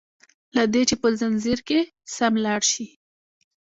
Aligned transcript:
له 0.55 0.63
دي 0.73 0.81
چي 0.89 0.95
په 1.01 1.07
ځنځير 1.19 1.59
کي 1.69 1.79
سم 2.15 2.33
لاړ 2.45 2.61
شي 2.71 2.85